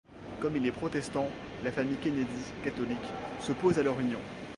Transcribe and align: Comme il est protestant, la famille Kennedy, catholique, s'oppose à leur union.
Comme 0.39 0.57
il 0.57 0.65
est 0.65 0.71
protestant, 0.71 1.27
la 1.63 1.71
famille 1.71 1.97
Kennedy, 2.01 2.43
catholique, 2.63 2.97
s'oppose 3.39 3.77
à 3.77 3.83
leur 3.83 3.99
union. 3.99 4.17